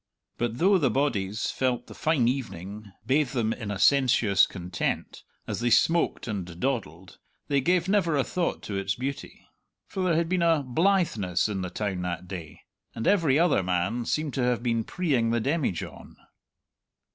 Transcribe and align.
But 0.39 0.57
though 0.57 0.79
the 0.79 0.89
bodies 0.89 1.51
felt 1.51 1.85
the 1.85 1.93
fine 1.93 2.27
evening 2.27 2.91
bathe 3.05 3.33
them 3.33 3.53
in 3.53 3.69
a 3.69 3.77
sensuous 3.77 4.47
content, 4.47 5.21
as 5.45 5.59
they 5.59 5.69
smoked 5.69 6.27
and 6.27 6.59
dawdled, 6.59 7.19
they 7.49 7.61
gave 7.61 7.87
never 7.87 8.17
a 8.17 8.23
thought 8.23 8.63
to 8.63 8.73
its 8.73 8.95
beauty. 8.95 9.45
For 9.85 10.01
there 10.01 10.15
had 10.15 10.27
been 10.27 10.41
a 10.41 10.63
blitheness 10.63 11.47
in 11.47 11.61
the 11.61 11.69
town 11.69 12.01
that 12.01 12.27
day, 12.27 12.61
and 12.95 13.05
every 13.05 13.37
other 13.37 13.61
man 13.61 14.05
seemed 14.05 14.33
to 14.33 14.43
have 14.43 14.63
been 14.63 14.83
preeing 14.83 15.29
the 15.31 15.39
demijohn. 15.39 16.15